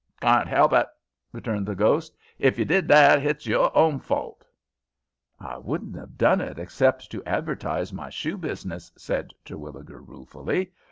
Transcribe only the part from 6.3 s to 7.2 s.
it, except